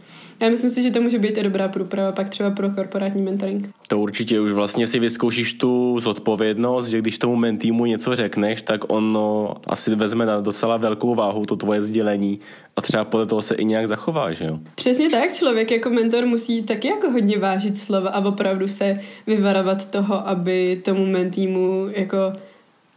[0.40, 3.70] Já myslím si, že to může být i dobrá průprava pak třeba pro korporátní mentoring.
[3.88, 8.80] To určitě už vlastně si vyzkoušíš tu zodpovědnost, že když tomu mentýmu něco řekneš, tak
[8.92, 12.40] on no, asi vezme na docela velkou váhu to tvoje sdělení
[12.76, 14.58] a třeba podle toho se i nějak zachová, že jo?
[14.74, 19.90] Přesně tak, člověk jako mentor musí taky jako hodně vážit slova a opravdu se vyvarovat
[19.90, 22.32] toho, aby tomu mentýmu jako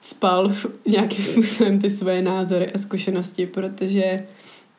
[0.02, 0.54] spal
[0.88, 4.24] nějakým způsobem ty svoje názory a zkušenosti, protože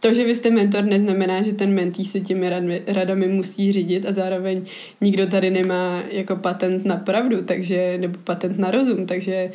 [0.01, 2.51] to, že vy jste mentor, neznamená, že ten mentý se těmi
[2.87, 4.65] radami musí řídit a zároveň
[5.01, 9.51] nikdo tady nemá jako patent na pravdu, takže, nebo patent na rozum, takže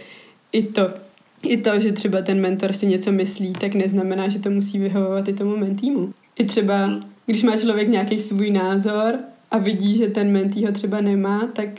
[0.52, 0.90] i to,
[1.44, 5.28] i to, že třeba ten mentor si něco myslí, tak neznamená, že to musí vyhovovat
[5.28, 6.14] i tomu mentýmu.
[6.40, 9.20] I třeba, když má člověk nějaký svůj názor
[9.52, 11.70] a vidí, že ten mentý ho třeba nemá, tak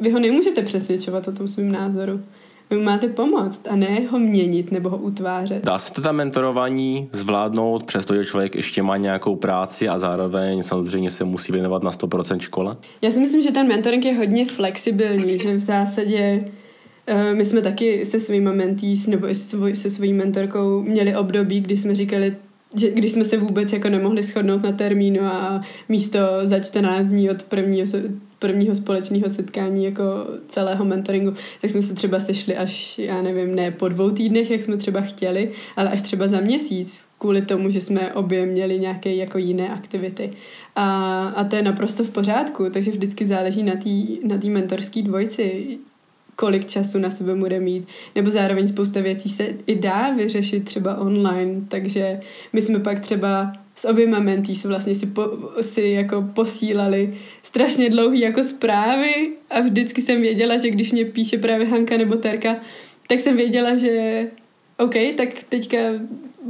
[0.00, 2.20] vy ho nemůžete přesvědčovat o tom svém názoru.
[2.70, 5.64] Vy máte pomoct a ne ho měnit nebo ho utvářet.
[5.64, 11.24] Dá se teda mentorování zvládnout, přestože člověk ještě má nějakou práci a zároveň samozřejmě se
[11.24, 12.76] musí věnovat na 100% škole?
[13.02, 16.44] Já si myslím, že ten mentoring je hodně flexibilní, že v zásadě
[17.06, 19.34] eh, my jsme taky se svými mentees nebo i
[19.74, 22.36] se svojí mentorkou měli období, kdy jsme říkali,
[22.74, 27.30] že když jsme se vůbec jako nemohli shodnout na termínu a místo za 14 dní
[27.30, 27.86] od prvního,
[28.40, 30.02] prvního společného setkání jako
[30.48, 34.62] celého mentoringu, tak jsme se třeba sešli až, já nevím, ne po dvou týdnech, jak
[34.62, 39.14] jsme třeba chtěli, ale až třeba za měsíc, kvůli tomu, že jsme obě měli nějaké
[39.14, 40.30] jako jiné aktivity.
[40.76, 43.90] A, a to je naprosto v pořádku, takže vždycky záleží na té
[44.24, 45.78] na tý mentorské dvojci,
[46.36, 47.88] kolik času na sebe bude mít.
[48.14, 52.20] Nebo zároveň spousta věcí se i dá vyřešit třeba online, takže
[52.52, 55.22] my jsme pak třeba s oběma mentý si vlastně si, po,
[55.60, 61.38] si jako posílali strašně dlouhý jako zprávy a vždycky jsem věděla, že když mě píše
[61.38, 62.56] právě Hanka nebo Terka,
[63.08, 64.26] tak jsem věděla, že
[64.78, 65.78] OK, tak teďka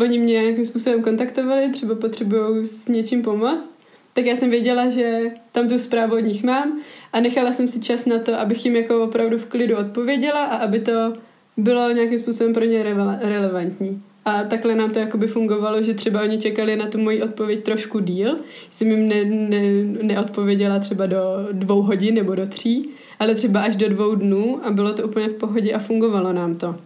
[0.02, 3.70] oni mě nějakým způsobem kontaktovali, třeba potřebují s něčím pomoct,
[4.12, 5.20] tak já jsem věděla, že
[5.52, 6.80] tam tu zprávu od nich mám
[7.12, 10.56] a nechala jsem si čas na to, abych jim jako opravdu v klidu odpověděla a
[10.56, 11.12] aby to
[11.56, 12.82] bylo nějakým způsobem pro ně
[13.20, 14.02] relevantní.
[14.24, 18.00] A takhle nám to jakoby fungovalo, že třeba oni čekali na tu moji odpověď trošku
[18.00, 18.38] díl.
[18.70, 21.18] Jsem jim ne, ne, neodpověděla třeba do
[21.52, 25.28] dvou hodin nebo do tří, ale třeba až do dvou dnů a bylo to úplně
[25.28, 26.76] v pohodě a fungovalo nám to.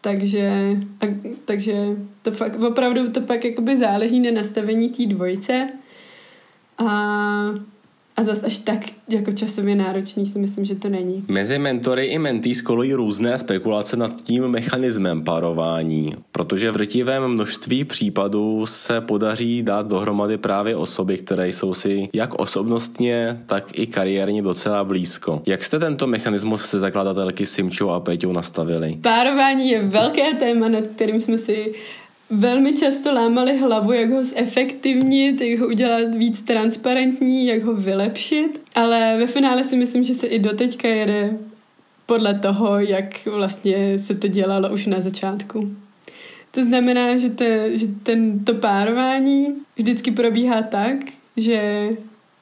[0.00, 1.06] Takže, a,
[1.44, 1.74] takže
[2.22, 5.68] to fakt, opravdu to pak jakoby záleží na nastavení té dvojice
[6.78, 6.84] a
[8.16, 11.24] a zas až tak jako časově náročný si myslím, že to není.
[11.28, 17.84] Mezi mentory i mentý skolují různé spekulace nad tím mechanismem parování, protože v drtivém množství
[17.84, 24.42] případů se podaří dát dohromady právě osoby, které jsou si jak osobnostně, tak i kariérně
[24.42, 25.42] docela blízko.
[25.46, 28.98] Jak jste tento mechanismus se zakladatelky Simčou a Péťou nastavili?
[29.02, 31.74] Párování je velké téma, nad kterým jsme si
[32.34, 38.60] velmi často lámali hlavu, jak ho zefektivnit, jak ho udělat víc transparentní, jak ho vylepšit,
[38.74, 41.38] ale ve finále si myslím, že se i doteďka jede
[42.06, 45.70] podle toho, jak vlastně se to dělalo už na začátku.
[46.50, 50.96] To znamená, že, te, že ten, to párování vždycky probíhá tak,
[51.36, 51.88] že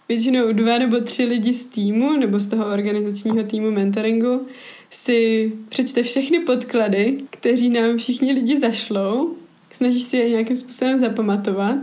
[0.08, 4.46] většinou dva nebo tři lidi z týmu nebo z toho organizačního týmu mentoringu
[4.90, 9.36] si přečte všechny podklady, kteří nám všichni lidi zašlou
[9.72, 11.78] snažíš si je nějakým způsobem zapamatovat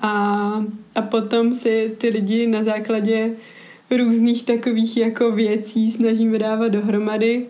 [0.00, 0.12] a,
[0.94, 3.30] a potom si ty lidi na základě
[3.96, 7.46] různých takových jako věcí snažím vydávat dohromady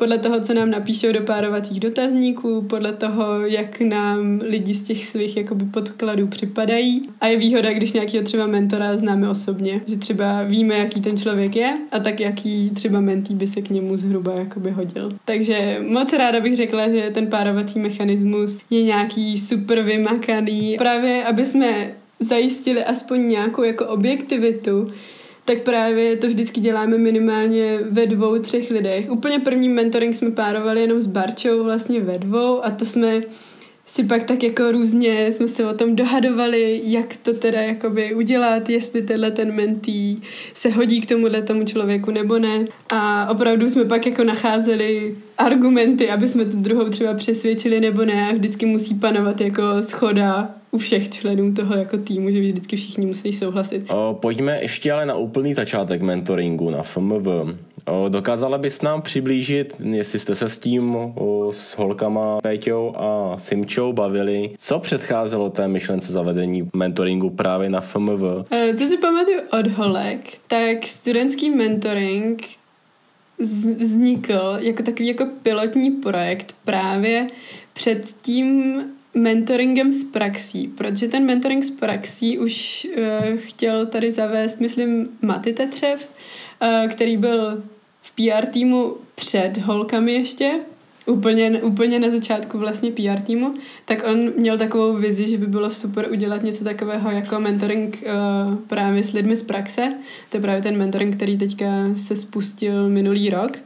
[0.00, 5.04] podle toho, co nám napíšou do párovacích dotazníků, podle toho, jak nám lidi z těch
[5.04, 7.02] svých jakoby podkladů připadají.
[7.20, 11.56] A je výhoda, když nějakého třeba mentora známe osobně, že třeba víme, jaký ten člověk
[11.56, 15.10] je a tak jaký třeba mentý by se k němu zhruba jakoby hodil.
[15.24, 20.76] Takže moc ráda bych řekla, že ten párovací mechanismus je nějaký super vymakaný.
[20.78, 24.92] Právě, aby jsme zajistili aspoň nějakou jako objektivitu,
[25.50, 29.10] tak právě to vždycky děláme minimálně ve dvou, třech lidech.
[29.10, 33.20] Úplně první mentoring jsme párovali jenom s Barčou vlastně ve dvou a to jsme
[33.86, 38.70] si pak tak jako různě jsme se o tom dohadovali, jak to teda jakoby udělat,
[38.70, 40.20] jestli tenhle ten mentý
[40.54, 42.64] se hodí k tomuhle tomu člověku nebo ne.
[42.90, 48.28] A opravdu jsme pak jako nacházeli argumenty, aby jsme tu druhou třeba přesvědčili nebo ne.
[48.28, 53.06] A vždycky musí panovat jako schoda u všech členů toho jako týmu, že vždycky všichni
[53.06, 53.84] musí souhlasit.
[53.88, 57.26] O, pojďme ještě ale na úplný začátek mentoringu na FMV.
[57.86, 63.38] O, dokázala bys nám přiblížit, jestli jste se s tím o, s holkama Péťou a
[63.38, 68.22] Simčou bavili, co předcházelo té myšlence zavedení mentoringu právě na FMV?
[68.50, 72.42] E, co si pamatuju od holek, tak studentský mentoring
[73.78, 77.26] vznikl jako takový jako pilotní projekt právě
[77.72, 78.82] před tím
[79.14, 85.52] mentoringem z praxí, protože ten mentoring z praxí už uh, chtěl tady zavést, myslím, Maty
[85.52, 86.08] Tetřev,
[86.62, 87.62] uh, který byl
[88.02, 90.52] v PR týmu před holkami ještě,
[91.06, 95.70] úplně, úplně na začátku vlastně PR týmu, tak on měl takovou vizi, že by bylo
[95.70, 99.92] super udělat něco takového jako mentoring uh, právě s lidmi z praxe.
[100.28, 103.58] To je právě ten mentoring, který teďka se spustil minulý rok.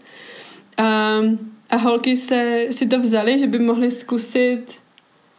[0.81, 1.39] Um,
[1.71, 4.84] a holky se, si to vzali, že by mohly zkusit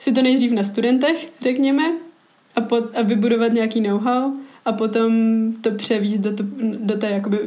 [0.05, 1.83] si to nejdřív na studentech, řekněme,
[2.55, 4.31] a, pot, a vybudovat nějaký know-how
[4.65, 5.13] a potom
[5.61, 6.43] to převíst do, to,
[6.79, 7.39] do té jakoby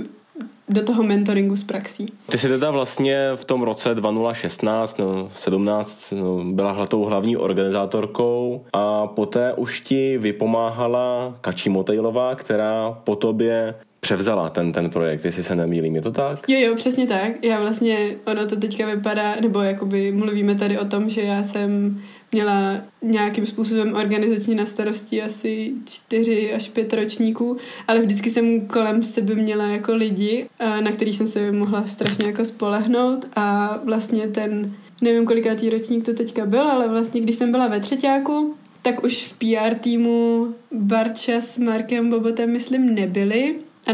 [0.69, 2.13] do toho mentoringu z praxí.
[2.31, 8.65] Ty jsi teda vlastně v tom roce 2016 no 17 no, byla hlatou hlavní organizátorkou
[8.73, 15.45] a poté už ti vypomáhala Kači Motejlová, která po tobě převzala ten, ten projekt, jestli
[15.45, 16.49] se nemýlím, je to tak?
[16.49, 17.45] Jo, jo, přesně tak.
[17.45, 22.01] Já vlastně, ono to teďka vypadá, nebo jakoby mluvíme tady o tom, že já jsem
[22.33, 27.57] měla nějakým způsobem organizačně na starosti asi čtyři až pět ročníků,
[27.89, 30.47] ale vždycky jsem kolem sebe měla jako lidi,
[30.81, 36.15] na který jsem se mohla strašně jako spolehnout a vlastně ten, nevím kolikátý ročník to
[36.15, 41.41] teďka byl, ale vlastně když jsem byla ve třetíku, tak už v PR týmu Barča
[41.41, 43.55] s Markem Bobotem myslím nebyli,
[43.89, 43.93] a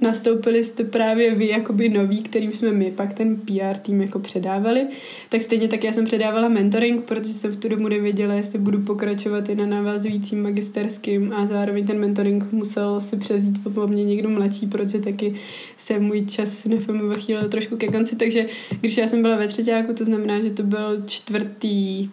[0.00, 4.86] nastoupili jste právě vy jakoby noví, kterým jsme my pak ten PR tým jako předávali,
[5.28, 8.80] tak stejně tak já jsem předávala mentoring, protože jsem v tu dobu nevěděla, jestli budu
[8.80, 14.28] pokračovat i na navazujícím magisterským a zároveň ten mentoring musel si převzít po mě někdo
[14.28, 15.34] mladší, protože taky
[15.76, 18.46] se můj čas nefilmu chvíli trošku ke konci, takže
[18.80, 22.08] když já jsem byla ve třetíku, to znamená, že to byl čtvrtý,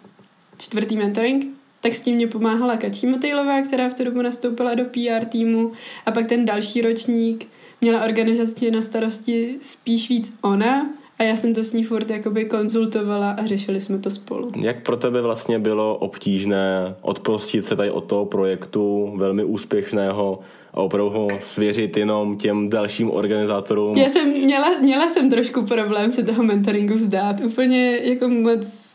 [0.58, 1.46] čtvrtý mentoring,
[1.84, 5.72] tak s tím mě pomáhala Kačí Motejlová, která v tu dobu nastoupila do PR týmu
[6.06, 7.46] a pak ten další ročník
[7.80, 10.86] měla organizaci na starosti spíš víc ona,
[11.18, 14.52] a já jsem to s ní furt jakoby konzultovala a řešili jsme to spolu.
[14.56, 20.38] Jak pro tebe vlastně bylo obtížné odprostit se tady od toho projektu velmi úspěšného
[20.72, 23.96] a opravdu ho svěřit jenom těm dalším organizátorům?
[23.96, 27.40] Já jsem měla, měla jsem trošku problém se toho mentoringu vzdát.
[27.40, 28.93] Úplně jako moc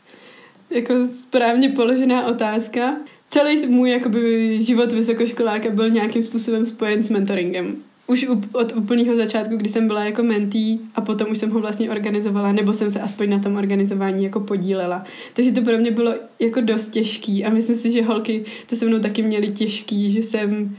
[0.70, 2.96] jako správně položená otázka.
[3.28, 7.76] Celý můj jakoby, život vysokoškoláka byl nějakým způsobem spojen s mentoringem
[8.10, 11.90] už od úplného začátku, kdy jsem byla jako mentý a potom už jsem ho vlastně
[11.90, 15.04] organizovala, nebo jsem se aspoň na tom organizování jako podílela.
[15.32, 18.86] Takže to pro mě bylo jako dost těžký a myslím si, že holky to se
[18.86, 20.76] mnou taky měly těžký, že jsem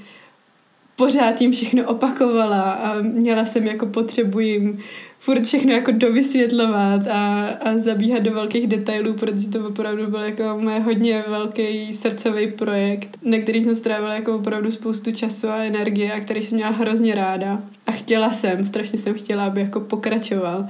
[0.96, 4.80] pořád jim všechno opakovala a měla jsem jako potřebu jim
[5.22, 10.44] furt všechno jako dovysvětlovat a, a zabíhat do velkých detailů, protože to opravdu byl jako
[10.60, 16.14] moje hodně velký srdcový projekt, na který jsem strávila jako opravdu spoustu času a energie
[16.14, 17.62] a který jsem měla hrozně ráda.
[17.88, 20.68] A chtěla jsem, strašně jsem chtěla, aby jako pokračoval.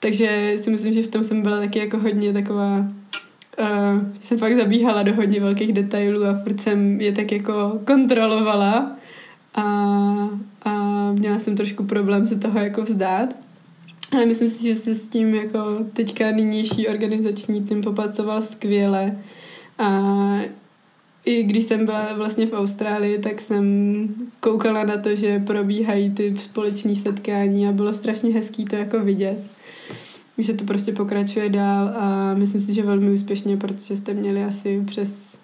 [0.00, 2.84] Takže si myslím, že v tom jsem byla taky jako hodně taková
[3.60, 8.96] Uh, jsem fakt zabíhala do hodně velkých detailů a furt jsem je tak jako kontrolovala
[9.54, 9.62] a,
[10.64, 10.72] a
[11.12, 13.34] měla jsem trošku problém se toho jako vzdát.
[14.12, 15.58] Ale myslím si, že se s tím jako
[15.92, 19.18] teďka nynější organizační tým popacoval skvěle.
[19.78, 19.90] A
[21.24, 23.64] i když jsem byla vlastně v Austrálii, tak jsem
[24.40, 29.38] koukala na to, že probíhají ty společní setkání a bylo strašně hezký to jako vidět.
[30.38, 34.82] Že to prostě pokračuje dál a myslím si, že velmi úspěšně, protože jste měli asi
[34.86, 35.38] přes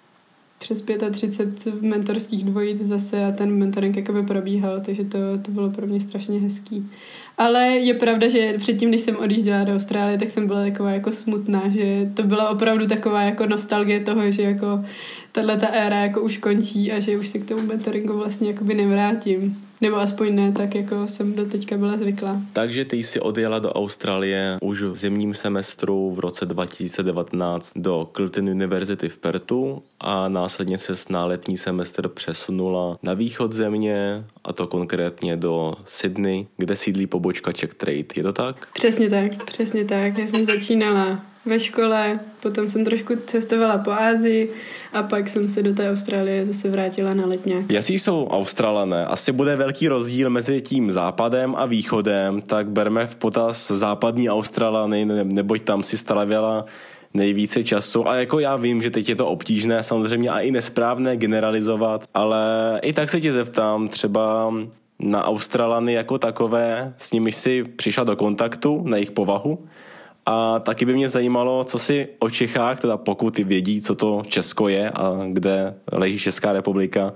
[0.59, 5.87] přes 35 mentorských dvojic zase a ten mentoring jakoby probíhal, takže to, to bylo pro
[5.87, 6.89] mě strašně hezký.
[7.37, 11.11] Ale je pravda, že předtím, než jsem odjížděla do Austrálie, tak jsem byla taková jako
[11.11, 14.85] smutná, že to byla opravdu taková jako nostalgie toho, že jako
[15.31, 18.73] tahle ta éra jako už končí a že už se k tomu mentoringu vlastně jakoby
[18.73, 19.57] nevrátím.
[19.85, 22.41] Nebo aspoň ne, tak jako jsem do teďka byla zvyklá.
[22.53, 28.49] Takže ty jsi odjela do Austrálie už v zimním semestru v roce 2019 do Clinton
[28.49, 34.67] University v Pertu a následně se na letní semestr přesunula na východ země a to
[34.67, 38.15] konkrétně do Sydney, kde sídlí pobočka Czech Trade.
[38.15, 38.67] Je to tak?
[38.73, 40.17] Přesně tak, přesně tak.
[40.17, 44.51] Já jsem začínala ve škole, potom jsem trošku cestovala po Ázii
[44.93, 47.69] a pak jsem se do té Austrálie zase vrátila na letňák.
[47.69, 49.05] Jaký jsou Australané?
[49.05, 55.05] Asi bude velký rozdíl mezi tím západem a východem, tak berme v potaz západní Australany,
[55.23, 56.65] neboť tam si stavěla
[57.13, 61.17] nejvíce času a jako já vím, že teď je to obtížné samozřejmě a i nesprávné
[61.17, 62.39] generalizovat, ale
[62.83, 64.53] i tak se tě zeptám třeba
[64.99, 69.59] na Australany jako takové, s nimi si přišla do kontaktu, na jejich povahu
[70.25, 74.21] a taky by mě zajímalo, co si o Čechách, teda pokud ty vědí, co to
[74.27, 77.13] Česko je a kde leží Česká republika,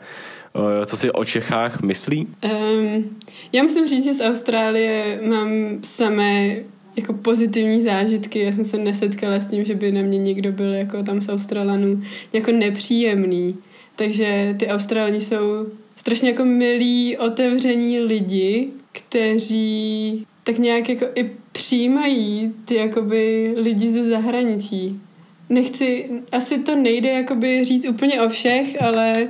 [0.81, 2.27] eh, co si o Čechách myslí?
[2.43, 3.17] Um,
[3.53, 5.49] já musím říct, že z Austrálie mám
[5.83, 6.55] samé
[6.95, 8.39] jako pozitivní zážitky.
[8.39, 11.29] Já jsem se nesetkala s tím, že by na mě někdo byl jako tam z
[11.29, 13.55] Australanů jako nepříjemný.
[13.95, 22.54] Takže ty Australani jsou strašně jako milí, otevření lidi, kteří tak nějak jako i přijímají
[22.65, 25.02] ty jakoby lidi ze zahraničí.
[25.49, 29.28] Nechci, asi to nejde jakoby říct úplně o všech, ale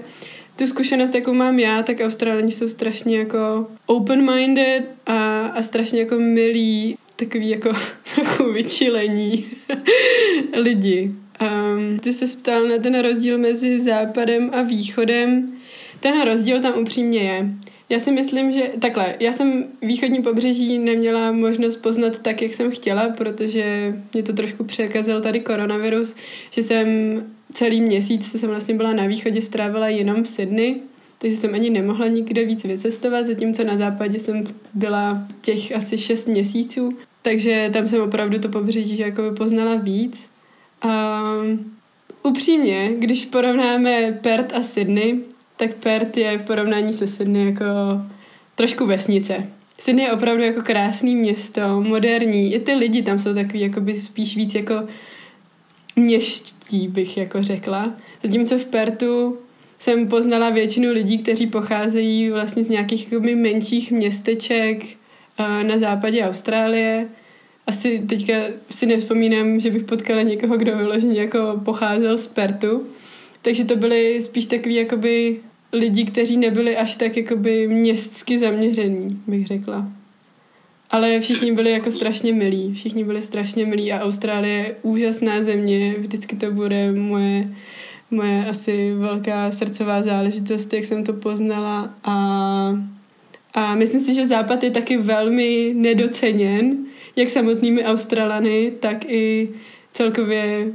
[0.55, 6.15] tu zkušenost, jakou mám já, tak Australani jsou strašně jako open-minded a, a strašně jako
[6.15, 7.73] milí, takový jako
[8.15, 9.45] trochu vyčilení
[10.61, 11.11] lidi.
[11.41, 15.53] Um, ty se ptal na ten rozdíl mezi západem a východem.
[15.99, 17.49] Ten rozdíl tam upřímně je.
[17.89, 22.71] Já si myslím, že takhle, já jsem východní pobřeží neměla možnost poznat tak, jak jsem
[22.71, 26.15] chtěla, protože mě to trošku překazil tady koronavirus,
[26.51, 26.87] že jsem
[27.53, 30.75] celý měsíc, co jsem vlastně byla na východě, strávila jenom v Sydney,
[31.17, 36.27] takže jsem ani nemohla nikde víc vycestovat, zatímco na západě jsem byla těch asi šest
[36.27, 40.29] měsíců, takže tam jsem opravdu to pobřeží jako poznala víc.
[40.81, 41.21] A
[42.23, 45.19] upřímně, když porovnáme Perth a Sydney,
[45.59, 47.65] tak Perth je v porovnání se Sydney jako
[48.55, 49.47] trošku vesnice.
[49.77, 52.53] Sydney je opravdu jako krásný město, moderní.
[52.53, 54.83] I ty lidi tam jsou takový jakoby spíš víc jako
[55.95, 57.93] měští, bych jako řekla.
[58.23, 59.37] Zatímco v Pertu
[59.79, 66.23] jsem poznala většinu lidí, kteří pocházejí vlastně z nějakých jakoby menších městeček eh, na západě
[66.23, 67.07] Austrálie.
[67.67, 68.33] Asi teďka
[68.69, 72.83] si nevzpomínám, že bych potkala někoho, kdo vyloženě jako pocházel z Pertu.
[73.41, 75.39] Takže to byly spíš takový jakoby
[75.73, 79.91] lidi, kteří nebyli až tak jakoby městsky zaměření, bych řekla.
[80.89, 82.73] Ale všichni byli jako strašně milí.
[82.73, 85.95] Všichni byli strašně milí a Austrálie je úžasná země.
[85.97, 87.49] Vždycky to bude moje
[88.11, 92.15] moje asi velká srdcová záležitost, jak jsem to poznala a,
[93.53, 96.77] a myslím si, že Západ je taky velmi nedoceněn,
[97.15, 99.49] jak samotnými Australany, tak i
[99.91, 100.67] celkově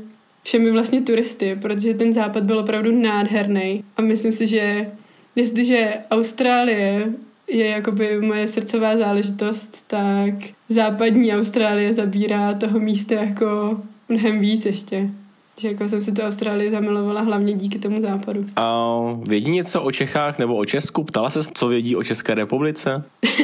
[0.44, 3.84] všemi vlastně turisty, protože ten západ byl opravdu nádherný.
[3.96, 4.90] A myslím si, že
[5.36, 7.12] jestliže Austrálie
[7.48, 10.34] je jakoby moje srdcová záležitost, tak
[10.68, 15.10] západní Austrálie zabírá toho místa jako mnohem víc ještě.
[15.58, 18.44] Že jako jsem si tu Austrálii zamilovala hlavně díky tomu západu.
[18.56, 18.96] A
[19.28, 21.04] vědí něco o Čechách nebo o Česku?
[21.04, 23.04] Ptala se, co vědí o České republice?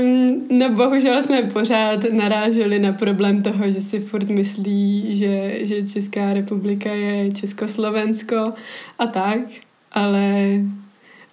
[0.00, 5.88] um, no bohužel jsme pořád naráželi na problém toho, že si furt myslí, že, že
[5.88, 8.52] Česká republika je Československo
[8.98, 9.40] a tak,
[9.92, 10.46] ale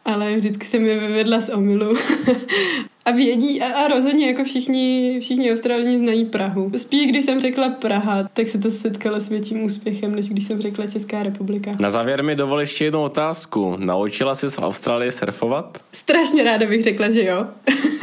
[0.07, 1.97] ale vždycky jsem je vyvedla z omylu.
[3.07, 6.71] a vědí, a, a rozhodně jako všichni, všichni Australani znají Prahu.
[6.75, 10.61] Spíš, když jsem řekla Praha, tak se to setkalo s větším úspěchem, než když jsem
[10.61, 11.71] řekla Česká republika.
[11.79, 13.75] Na závěr mi dovol ještě jednu otázku.
[13.77, 15.77] Naučila jsi v Austrálii surfovat?
[15.91, 17.47] Strašně ráda bych řekla, že jo.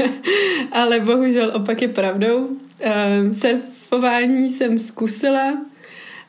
[0.73, 2.39] ale bohužel opak je pravdou.
[2.39, 5.59] Um, surfování jsem zkusila,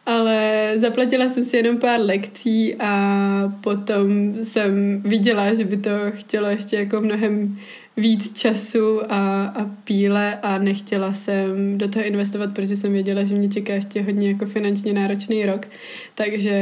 [0.06, 6.48] ale zaplatila jsem si jenom pár lekcí a potom jsem viděla, že by to chtělo
[6.48, 7.58] ještě jako mnohem
[7.98, 13.36] víc času a, a píle a nechtěla jsem do toho investovat, protože jsem věděla, že
[13.36, 15.68] mě čeká ještě hodně jako finančně náročný rok,
[16.16, 16.56] takže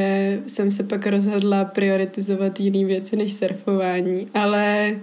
[0.46, 4.96] jsem se pak rozhodla prioritizovat jiné věci než surfování, ale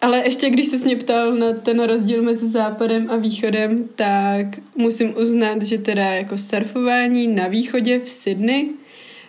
[0.00, 4.46] ale ještě když se mě ptal na ten rozdíl mezi západem a východem, tak
[4.76, 8.68] musím uznat, že teda jako surfování na východě v Sydney,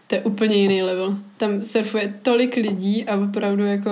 [0.08, 1.18] to je úplně jiný level.
[1.38, 3.92] Tam surfuje tolik lidí a opravdu jako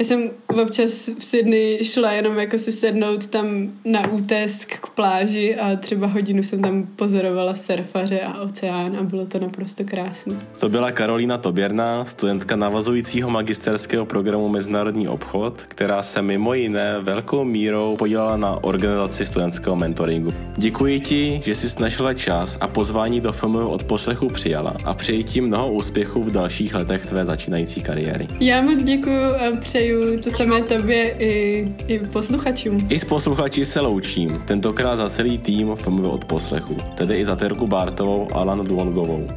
[0.00, 0.30] já jsem
[0.62, 3.46] občas v Sydney šla jenom jako si sednout tam
[3.84, 9.26] na útesk k pláži a třeba hodinu jsem tam pozorovala surfaře a oceán a bylo
[9.26, 10.36] to naprosto krásné.
[10.60, 17.44] To byla Karolína Toběrná, studentka navazujícího magisterského programu Mezinárodní obchod, která se mimo jiné velkou
[17.44, 20.32] mírou podílela na organizaci studentského mentoringu.
[20.56, 25.24] Děkuji ti, že jsi našla čas a pozvání do filmu od poslechu přijala a přeji
[25.24, 28.26] ti mnoho úspěchů v dalších letech tvé začínající kariéry.
[28.40, 32.78] Já moc děkuji a přeji přeju to samé tobě i, i posluchačům.
[32.88, 37.36] I s posluchači se loučím, tentokrát za celý tým FMV od poslechu, tedy i za
[37.36, 39.28] Terku Bartovou a Lanu Duongovou.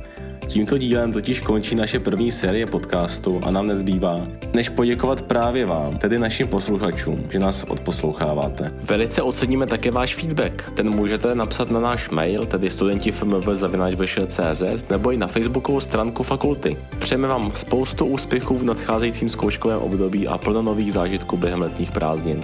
[0.48, 5.98] Tímto dílem totiž končí naše první série podcastu a nám nezbývá, než poděkovat právě vám,
[5.98, 8.74] tedy našim posluchačům, že nás odposloucháváte.
[8.84, 10.72] Velice oceníme také váš feedback.
[10.76, 16.78] Ten můžete napsat na náš mail, tedy studentifmv.cz nebo i na facebookovou stránku fakulty.
[17.00, 22.42] Přejeme vám spoustu úspěchů v nadcházejícím zkouškovém období a plno nových zážitků během letních prázdnin.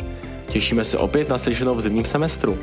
[0.47, 2.57] Těšíme se opět na slyšenou v zimním semestru.